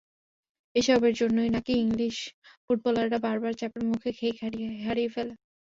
এসবের 0.75 1.13
জন্যই 1.15 1.49
নাকি 1.49 1.73
ইংলিশ 1.77 2.17
ফুটবলাররা 2.65 3.19
বারবার 3.25 3.53
চাপের 3.53 3.83
মুখে 3.89 4.09
খেই 4.11 4.33
হারিয়ে 4.85 5.13
ফেলে। 5.15 5.33